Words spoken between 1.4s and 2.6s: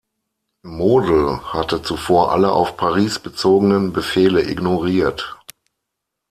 hatte zuvor alle